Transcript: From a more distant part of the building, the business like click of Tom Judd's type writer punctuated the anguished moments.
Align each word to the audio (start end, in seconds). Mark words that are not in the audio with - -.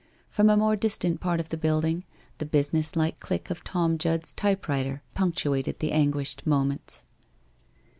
From 0.29 0.49
a 0.49 0.57
more 0.57 0.75
distant 0.75 1.19
part 1.19 1.39
of 1.39 1.49
the 1.49 1.57
building, 1.57 2.05
the 2.39 2.45
business 2.47 2.95
like 2.95 3.19
click 3.19 3.51
of 3.51 3.63
Tom 3.63 3.99
Judd's 3.99 4.33
type 4.33 4.67
writer 4.67 5.03
punctuated 5.13 5.77
the 5.77 5.91
anguished 5.91 6.47
moments. 6.47 7.03